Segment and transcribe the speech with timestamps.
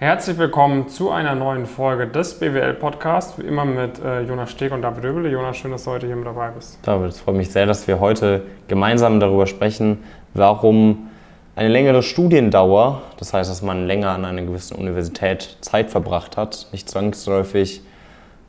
[0.00, 4.72] Herzlich willkommen zu einer neuen Folge des BWL Podcasts, wie immer mit äh, Jonas Steg
[4.72, 5.28] und David Röbele.
[5.28, 6.80] Jonas, schön, dass du heute hier mit dabei bist.
[6.82, 10.02] David, es freut mich sehr, dass wir heute gemeinsam darüber sprechen,
[10.34, 11.10] warum
[11.54, 16.66] eine längere Studiendauer, das heißt, dass man länger an einer gewissen Universität Zeit verbracht hat,
[16.72, 17.80] nicht zwangsläufig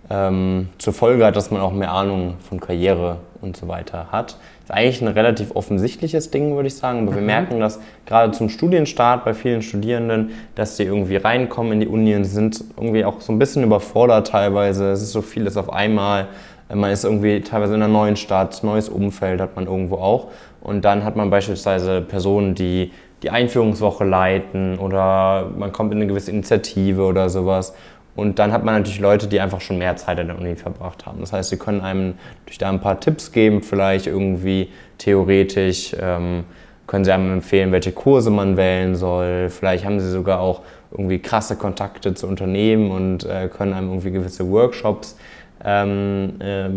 [0.10, 4.38] ähm, zur Folge hat, dass man auch mehr Ahnung von Karriere und so weiter hat.
[4.68, 7.04] Das ist eigentlich ein relativ offensichtliches Ding, würde ich sagen.
[7.04, 7.16] Aber mhm.
[7.16, 11.88] wir merken das gerade zum Studienstart bei vielen Studierenden, dass die irgendwie reinkommen in die
[11.88, 14.91] Uni und sind irgendwie auch so ein bisschen überfordert teilweise.
[14.91, 16.27] Es ist so vieles auf einmal.
[16.74, 20.27] Man ist irgendwie teilweise in einer neuen Stadt, neues Umfeld hat man irgendwo auch.
[20.62, 22.91] Und dann hat man beispielsweise Personen, die
[23.22, 27.74] die Einführungswoche leiten oder man kommt in eine gewisse Initiative oder sowas.
[28.16, 31.05] Und dann hat man natürlich Leute, die einfach schon mehr Zeit in der Uni verbracht
[31.05, 31.20] haben.
[31.20, 32.14] Das heißt, sie können einem
[32.46, 36.46] durch da ein paar Tipps geben, vielleicht irgendwie theoretisch, ähm,
[36.88, 39.50] können sie einem empfehlen, welche Kurse man wählen soll.
[39.50, 44.12] Vielleicht haben sie sogar auch irgendwie krasse Kontakte zu Unternehmen und äh, können einem irgendwie
[44.12, 45.18] gewisse Workshops
[45.63, 46.70] ähm, äh,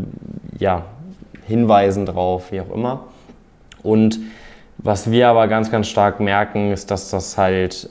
[0.58, 0.86] ja,
[1.46, 3.04] hinweisen drauf, wie auch immer.
[3.82, 4.18] Und
[4.78, 7.90] was wir aber ganz, ganz stark merken, ist, dass das halt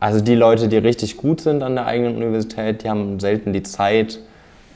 [0.00, 3.62] also die Leute, die richtig gut sind an der eigenen Universität, die haben selten die
[3.62, 4.20] Zeit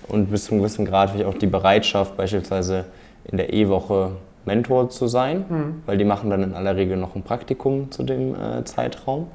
[0.09, 2.87] und bis zu einem gewissen Grad vielleicht auch die Bereitschaft, beispielsweise
[3.25, 4.13] in der E-Woche
[4.45, 5.83] Mentor zu sein, mhm.
[5.87, 9.29] weil die machen dann in aller Regel noch ein Praktikum zu dem äh, Zeitraum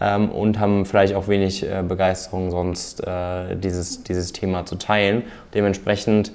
[0.00, 5.24] ähm, und haben vielleicht auch wenig äh, Begeisterung sonst äh, dieses, dieses Thema zu teilen.
[5.54, 6.32] Dementsprechend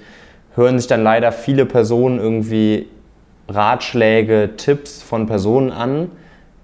[0.56, 2.88] hören sich dann leider viele Personen irgendwie
[3.50, 6.12] Ratschläge, Tipps von Personen an,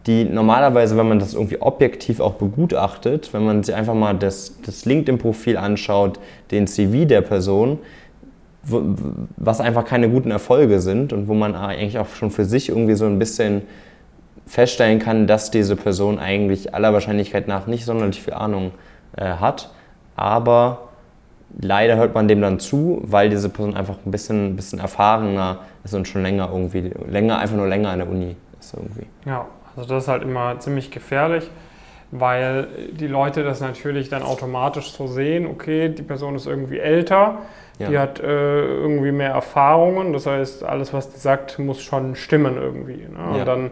[0.07, 4.59] die normalerweise, wenn man das irgendwie objektiv auch begutachtet, wenn man sich einfach mal das,
[4.65, 6.19] das LinkedIn-Profil anschaut,
[6.51, 7.79] den CV der Person,
[8.63, 12.95] was einfach keine guten Erfolge sind und wo man eigentlich auch schon für sich irgendwie
[12.95, 13.63] so ein bisschen
[14.45, 18.71] feststellen kann, dass diese Person eigentlich aller Wahrscheinlichkeit nach nicht sonderlich viel Ahnung
[19.15, 19.69] äh, hat.
[20.15, 20.89] Aber
[21.59, 25.93] leider hört man dem dann zu, weil diese Person einfach ein bisschen, bisschen erfahrener ist
[25.93, 29.05] und schon länger irgendwie, länger, einfach nur länger an der Uni ist irgendwie.
[29.25, 31.49] Ja, also das ist halt immer ziemlich gefährlich,
[32.11, 37.39] weil die Leute das natürlich dann automatisch so sehen, okay, die Person ist irgendwie älter,
[37.77, 37.89] ja.
[37.89, 42.57] die hat äh, irgendwie mehr Erfahrungen, das heißt, alles, was die sagt, muss schon stimmen
[42.57, 43.07] irgendwie.
[43.07, 43.39] Ne?
[43.39, 43.71] Und dann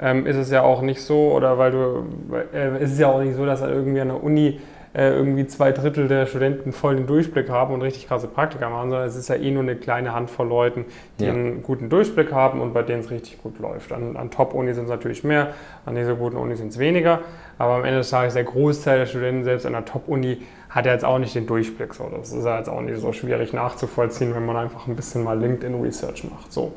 [0.00, 2.06] ähm, ist es ja auch nicht so, oder weil du,
[2.54, 4.60] äh, ist es ja auch nicht so, dass er irgendwie an der Uni
[4.98, 8.90] äh, irgendwie zwei Drittel der Studenten voll den Durchblick haben und richtig krasse Praktika machen,
[8.90, 10.86] sondern es ist ja eh nur eine kleine Handvoll Leuten,
[11.20, 11.32] die ja.
[11.32, 13.92] einen guten Durchblick haben und bei denen es richtig gut läuft.
[13.92, 15.54] An, an Top-Uni sind es natürlich mehr,
[15.86, 17.20] an nicht so guten Uni sind es weniger,
[17.58, 20.92] aber am Ende des Tages der Großteil der Studenten selbst an der Top-Uni hat ja
[20.92, 21.94] jetzt auch nicht den Durchblick.
[21.94, 22.10] So.
[22.10, 25.38] Das ist ja jetzt auch nicht so schwierig nachzuvollziehen, wenn man einfach ein bisschen mal
[25.38, 26.52] LinkedIn-Research macht.
[26.52, 26.72] So.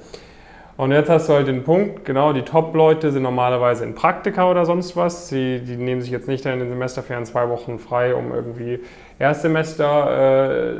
[0.81, 4.65] Und jetzt hast du halt den Punkt, genau, die Top-Leute sind normalerweise in Praktika oder
[4.65, 5.27] sonst was.
[5.27, 8.79] Sie, die nehmen sich jetzt nicht in den Semesterferien zwei Wochen frei, um irgendwie
[9.19, 10.73] Erstsemester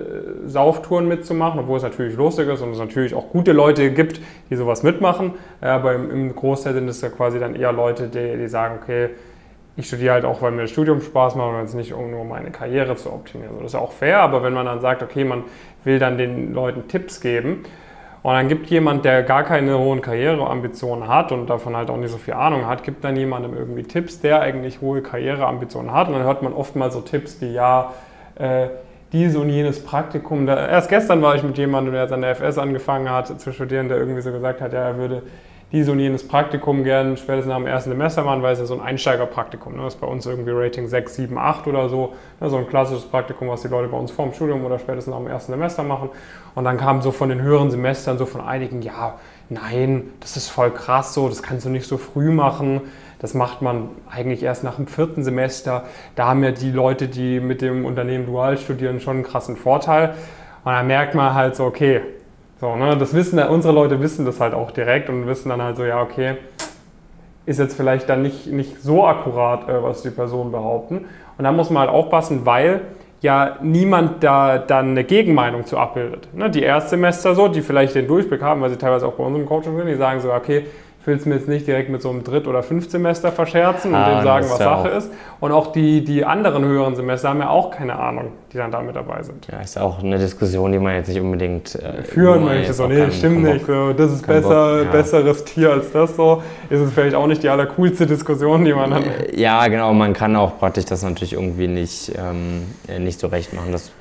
[0.47, 4.56] äh, mitzumachen, obwohl es natürlich lustig ist und es natürlich auch gute Leute gibt, die
[4.56, 5.35] sowas mitmachen.
[5.62, 9.09] Aber im, im Großteil sind es ja quasi dann eher Leute, die, die sagen, okay,
[9.78, 12.25] ich studiere halt auch, weil mir das Studium Spaß macht und jetzt nicht um nur
[12.25, 13.53] meine Karriere zu optimieren.
[13.57, 15.44] das ist ja auch fair, aber wenn man dann sagt, okay, man
[15.83, 17.66] will dann den Leuten Tipps geben,
[18.24, 22.12] und dann gibt jemand, der gar keine hohen Karriereambitionen hat und davon halt auch nicht
[22.12, 26.08] so viel Ahnung hat, gibt dann jemandem irgendwie Tipps, der eigentlich hohe Karriereambitionen hat.
[26.08, 27.94] Und dann hört man oft mal so Tipps wie, ja,
[28.36, 28.68] äh,
[29.12, 30.46] dieses und jenes Praktikum.
[30.46, 33.52] Da, erst gestern war ich mit jemandem, der jetzt an der FS angefangen hat zu
[33.52, 35.24] studieren, der irgendwie so gesagt hat, ja, er würde
[35.72, 38.74] dieses und jenes Praktikum gern spätestens nach dem ersten Semester machen, weil es ja so
[38.74, 39.76] ein Einsteigerpraktikum.
[39.76, 39.84] Ne?
[39.84, 42.14] Das ist bei uns irgendwie Rating 6, 7, 8 oder so.
[42.42, 42.50] Ne?
[42.50, 45.28] So ein klassisches Praktikum, was die Leute bei uns vorm Studium oder spätestens nach dem
[45.28, 46.10] ersten Semester machen.
[46.56, 49.18] Und dann kam so von den höheren Semestern so von einigen, ja,
[49.50, 52.81] nein, das ist voll krass so, das kannst du nicht so früh machen.
[53.20, 55.86] Das macht man eigentlich erst nach dem vierten Semester.
[56.16, 60.16] Da haben ja die Leute, die mit dem Unternehmen dual studieren, schon einen krassen Vorteil.
[60.64, 62.02] Und dann merkt man halt so, okay,
[62.62, 65.78] so, ne, das wissen, unsere Leute wissen das halt auch direkt und wissen dann halt
[65.78, 66.36] so, ja, okay,
[67.48, 71.06] ist jetzt vielleicht dann nicht, nicht so akkurat, äh, was die Personen behaupten.
[71.40, 72.81] Und da muss man halt aufpassen, weil
[73.22, 76.28] ja niemand da dann eine Gegenmeinung zu abbildet.
[76.36, 79.48] Ne, die Erstsemester so, die vielleicht den Durchblick haben, weil sie teilweise auch bei unserem
[79.48, 80.68] Coaching sind, die sagen so, okay,
[81.01, 83.98] ich will es mir jetzt nicht direkt mit so einem Dritt- oder Fünftsemester verscherzen und
[83.98, 85.09] ah, dem sagen, was Sache ist.
[85.39, 88.81] Und auch die, die anderen höheren Semester haben ja auch keine Ahnung, die dann da
[88.81, 89.48] mit dabei sind.
[89.51, 92.74] Ja, ist auch eine Diskussion, die man jetzt nicht unbedingt äh, führen möchte.
[92.74, 93.65] So, nee, stimmt nicht.
[93.65, 94.92] So, das ist besser, Bock, ja.
[94.92, 96.15] besseres Tier als das.
[96.15, 99.04] So ist es vielleicht auch nicht die allercoolste Diskussion, die man dann.
[99.33, 99.94] Ja, genau.
[99.94, 102.68] Man kann auch praktisch das natürlich irgendwie nicht, ähm,
[103.04, 103.71] nicht so recht machen.
[103.71, 103.92] Das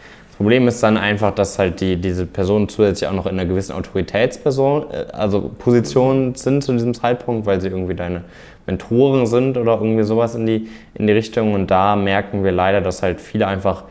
[0.40, 3.74] Problem ist dann einfach, dass halt die, diese Personen zusätzlich auch noch in einer gewissen
[3.74, 8.24] Autoritätsperson, äh, also Position sind zu diesem Zeitpunkt, weil sie irgendwie deine
[8.64, 11.52] Mentoren sind oder irgendwie sowas in die, in die Richtung.
[11.52, 13.84] Und da merken wir leider, dass halt viele einfach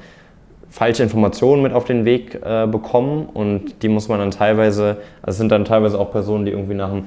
[0.72, 5.30] falsche Informationen mit auf den Weg äh, bekommen und die muss man dann teilweise, also
[5.34, 7.04] es sind dann teilweise auch Personen, die irgendwie nach dem,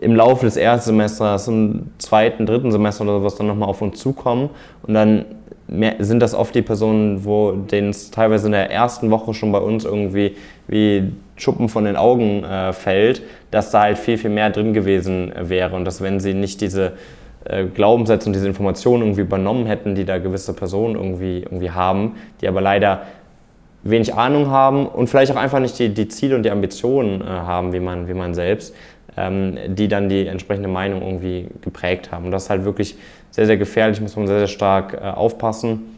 [0.00, 3.98] im Laufe des ersten Semesters, im zweiten, dritten Semester oder sowas dann nochmal auf uns
[3.98, 4.50] zukommen
[4.84, 5.24] und dann
[5.70, 9.52] mehr, sind das oft die Personen, wo denen es teilweise in der ersten Woche schon
[9.52, 10.36] bei uns irgendwie
[10.68, 15.32] wie Schuppen von den Augen äh, fällt, dass da halt viel, viel mehr drin gewesen
[15.38, 16.92] wäre und dass wenn sie nicht diese
[17.44, 22.16] äh, Glaubenssätze und diese Informationen irgendwie übernommen hätten, die da gewisse Personen irgendwie, irgendwie haben,
[22.40, 23.02] die aber leider
[23.82, 27.24] wenig Ahnung haben und vielleicht auch einfach nicht die, die Ziele und die Ambitionen äh,
[27.24, 28.74] haben, wie man, wie man selbst,
[29.16, 32.26] ähm, die dann die entsprechende Meinung irgendwie geprägt haben.
[32.26, 32.96] Und das ist halt wirklich
[33.30, 35.96] sehr, sehr gefährlich, muss man sehr, sehr stark äh, aufpassen.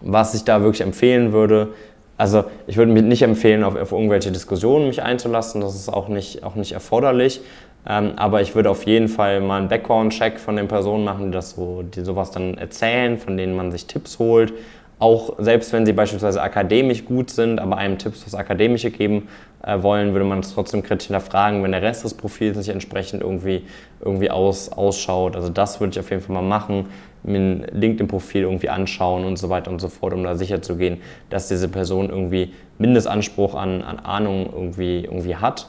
[0.00, 1.68] Was ich da wirklich empfehlen würde,
[2.16, 6.08] also ich würde mir nicht empfehlen, auf, auf irgendwelche Diskussionen mich einzulassen, das ist auch
[6.08, 7.40] nicht, auch nicht erforderlich.
[7.88, 11.30] Ähm, aber ich würde auf jeden Fall mal einen Background-Check von den Personen machen, die
[11.32, 14.52] das so, die sowas dann erzählen, von denen man sich Tipps holt.
[15.00, 19.28] Auch selbst wenn sie beispielsweise akademisch gut sind, aber einem Tipps fürs Akademische geben
[19.62, 23.22] äh, wollen, würde man es trotzdem kritisch hinterfragen, wenn der Rest des Profils nicht entsprechend
[23.22, 23.64] irgendwie,
[24.00, 25.36] irgendwie aus, ausschaut.
[25.36, 26.86] Also das würde ich auf jeden Fall mal machen,
[27.22, 30.76] mir ein LinkedIn-Profil irgendwie anschauen und so weiter und so fort, um da sicher zu
[30.76, 31.00] gehen,
[31.30, 35.66] dass diese Person irgendwie Mindestanspruch an, an Ahnung irgendwie, irgendwie hat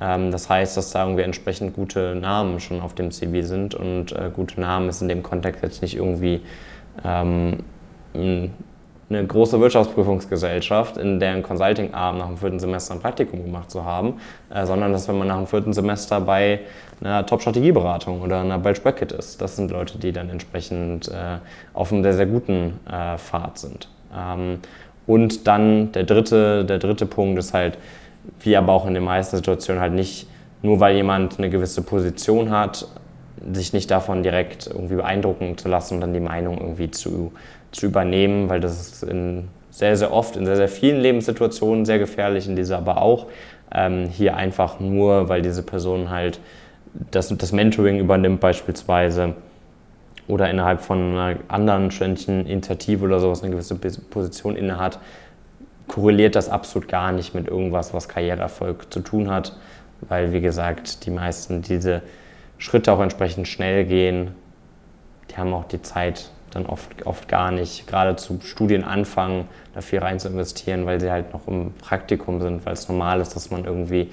[0.00, 4.12] ähm, das heißt, dass da irgendwie entsprechend gute Namen schon auf dem CV sind und
[4.12, 6.42] äh, gute Namen ist in dem Kontext jetzt nicht irgendwie
[7.04, 7.58] ähm,
[9.10, 14.14] eine große Wirtschaftsprüfungsgesellschaft, in deren Consulting-Arm nach dem vierten Semester ein Praktikum gemacht zu haben,
[14.50, 16.60] äh, sondern dass wenn man nach dem vierten Semester bei
[17.00, 21.38] einer Top-Strategieberatung oder einer Belch Bracket ist, das sind Leute, die dann entsprechend äh,
[21.72, 23.88] auf einem sehr, sehr guten äh, Pfad sind.
[24.14, 24.58] Ähm,
[25.06, 27.78] und dann der dritte, der dritte Punkt ist halt,
[28.40, 30.28] wie aber auch in den meisten Situationen halt nicht,
[30.60, 32.86] nur weil jemand eine gewisse Position hat,
[33.52, 37.32] sich nicht davon direkt irgendwie beeindrucken zu lassen und dann die Meinung irgendwie zu,
[37.72, 41.98] zu übernehmen, weil das ist in sehr, sehr oft in sehr, sehr vielen Lebenssituationen sehr
[41.98, 43.26] gefährlich, in dieser aber auch.
[43.72, 46.40] Ähm, hier einfach nur, weil diese Person halt
[47.10, 49.34] das, das Mentoring übernimmt beispielsweise
[50.26, 54.98] oder innerhalb von einer anderen studentischen Initiative oder sowas eine gewisse Position innehat,
[55.86, 59.56] korreliert das absolut gar nicht mit irgendwas, was Karriereerfolg zu tun hat,
[60.08, 62.02] weil, wie gesagt, die meisten diese
[62.58, 64.34] Schritte auch entsprechend schnell gehen.
[65.30, 69.98] Die haben auch die Zeit dann oft, oft gar nicht, gerade zu Studienanfang da viel
[69.98, 73.50] rein zu investieren, weil sie halt noch im Praktikum sind, weil es normal ist, dass
[73.50, 74.10] man irgendwie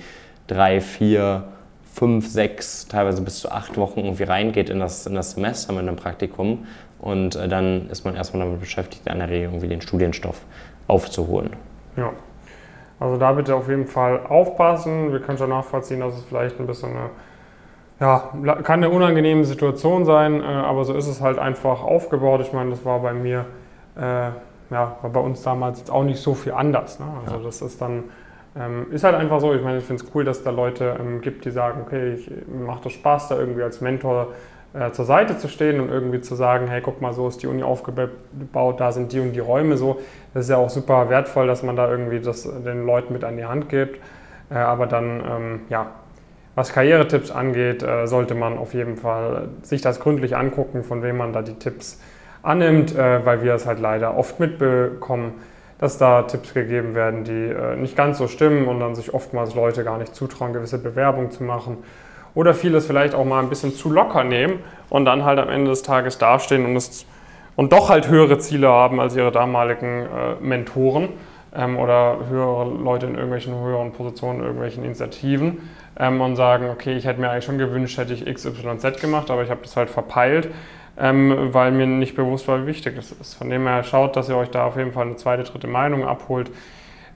[0.47, 1.45] drei, vier,
[1.93, 5.83] fünf, sechs, teilweise bis zu acht Wochen irgendwie reingeht in das, in das Semester mit
[5.83, 6.67] einem Praktikum
[6.99, 10.41] und äh, dann ist man erstmal damit beschäftigt, in der Regel irgendwie den Studienstoff
[10.87, 11.51] aufzuholen.
[11.95, 12.11] Ja,
[12.99, 15.11] also da bitte auf jeden Fall aufpassen.
[15.11, 17.09] Wir können schon nachvollziehen, dass es vielleicht ein bisschen eine,
[17.99, 18.29] ja,
[18.63, 22.41] kann eine unangenehme Situation sein, äh, aber so ist es halt einfach aufgebaut.
[22.41, 23.45] Ich meine, das war bei mir,
[23.95, 24.01] äh,
[24.69, 26.99] ja, war bei uns damals jetzt auch nicht so viel anders.
[26.99, 27.05] Ne?
[27.23, 27.43] Also ja.
[27.43, 28.03] das ist dann,
[28.59, 29.53] ähm, ist halt einfach so.
[29.53, 32.15] Ich meine, ich finde es cool, dass es da Leute ähm, gibt, die sagen, okay,
[32.15, 34.27] ich, mir macht das Spaß, da irgendwie als Mentor
[34.73, 37.47] äh, zur Seite zu stehen und irgendwie zu sagen, hey, guck mal, so ist die
[37.47, 40.01] Uni aufgebaut, da sind die und die Räume so.
[40.33, 43.37] Das ist ja auch super wertvoll, dass man da irgendwie das den Leuten mit an
[43.37, 44.01] die Hand gibt.
[44.49, 45.87] Äh, aber dann, ähm, ja,
[46.55, 51.17] was Karrieretipps angeht, äh, sollte man auf jeden Fall sich das gründlich angucken, von wem
[51.17, 51.99] man da die Tipps
[52.41, 55.33] annimmt, äh, weil wir es halt leider oft mitbekommen,
[55.79, 59.53] dass da Tipps gegeben werden, die äh, nicht ganz so stimmen und dann sich oftmals
[59.53, 61.77] Leute gar nicht zutrauen, gewisse Bewerbungen zu machen
[62.33, 64.59] oder vieles vielleicht auch mal ein bisschen zu locker nehmen
[64.89, 67.05] und dann halt am Ende des Tages dastehen und, es,
[67.57, 70.05] und doch halt höhere Ziele haben als ihre damaligen
[70.41, 71.09] Mentoren
[71.55, 77.05] ähm, oder höhere Leute in irgendwelchen höheren Positionen, irgendwelchen Initiativen ähm, und sagen, okay, ich
[77.05, 79.75] hätte mir eigentlich schon gewünscht, hätte ich X, Y, Z gemacht, aber ich habe das
[79.75, 80.49] halt verpeilt.
[80.97, 83.33] Ähm, weil mir nicht bewusst war, wie wichtig das ist.
[83.33, 86.05] Von dem her schaut, dass ihr euch da auf jeden Fall eine zweite, dritte Meinung
[86.05, 86.49] abholt.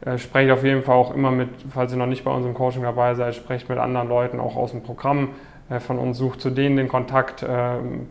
[0.05, 2.53] Äh, sprecht auf jeden Fall auch immer mit, falls ihr noch nicht bei uns im
[2.53, 5.29] Coaching dabei seid, sprecht mit anderen Leuten auch aus dem Programm
[5.69, 7.41] äh, von uns, sucht zu denen den Kontakt.
[7.41, 7.47] Äh,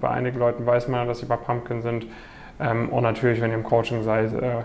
[0.00, 2.06] bei einigen Leuten weiß man, dass sie bei Pumpkin sind.
[2.60, 4.62] Ähm, und natürlich, wenn ihr im Coaching seid, äh,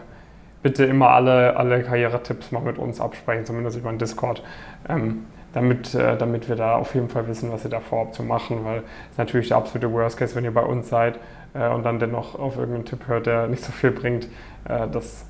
[0.64, 4.44] bitte immer alle, alle Karrieretipps mal mit uns absprechen, zumindest über den Discord.
[4.90, 8.24] Ähm, damit, äh, damit wir da auf jeden Fall wissen, was ihr da vorhabt zu
[8.24, 11.20] machen, weil es natürlich der absolute Worst Case, wenn ihr bei uns seid
[11.54, 14.28] äh, und dann dennoch auf irgendeinen Tipp hört, der nicht so viel bringt.
[14.66, 15.28] das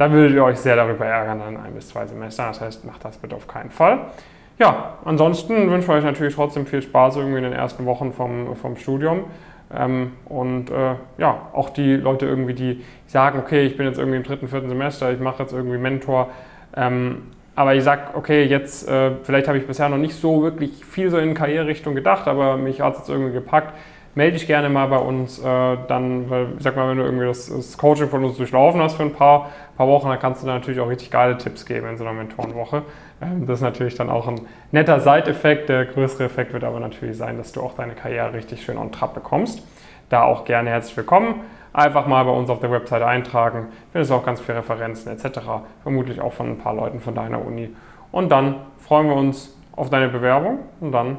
[0.00, 2.46] da würdet ihr euch sehr darüber ärgern an ein bis zwei Semestern.
[2.48, 4.06] Das heißt, macht das bitte auf keinen Fall.
[4.58, 8.56] Ja, ansonsten wünsche ich euch natürlich trotzdem viel Spaß irgendwie in den ersten Wochen vom,
[8.56, 9.24] vom Studium.
[9.72, 14.16] Ähm, und äh, ja, auch die Leute irgendwie, die sagen, okay, ich bin jetzt irgendwie
[14.16, 16.28] im dritten, vierten Semester, ich mache jetzt irgendwie Mentor.
[16.76, 17.22] Ähm,
[17.54, 21.10] aber ich sage, okay, jetzt, äh, vielleicht habe ich bisher noch nicht so wirklich viel
[21.10, 23.74] so in Karriererichtung gedacht, aber mich hat es jetzt irgendwie gepackt.
[24.14, 25.38] melde dich gerne mal bei uns.
[25.38, 25.42] Äh,
[25.86, 28.94] dann, weil, ich sag mal, wenn du irgendwie das, das, Coaching von uns durchlaufen hast
[28.94, 31.86] für ein paar, paar Wochen, dann kannst du da natürlich auch richtig geile Tipps geben
[31.88, 32.82] in so einer Mentorenwoche.
[33.20, 34.40] Ähm, das ist natürlich dann auch ein
[34.72, 35.68] netter Seiteffekt.
[35.68, 38.92] Der größere Effekt wird aber natürlich sein, dass du auch deine Karriere richtig schön on
[38.92, 39.62] track bekommst.
[40.08, 41.36] Da auch gerne herzlich willkommen.
[41.72, 43.68] Einfach mal bei uns auf der Website eintragen.
[43.92, 45.40] Findest auch ganz viele Referenzen etc.
[45.82, 47.70] Vermutlich auch von ein paar Leuten von deiner Uni.
[48.10, 51.18] Und dann freuen wir uns auf deine Bewerbung und dann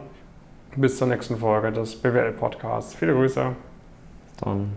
[0.76, 2.94] bis zur nächsten Folge des BWL Podcasts.
[2.94, 3.56] Viele Grüße.
[4.44, 4.72] Dann.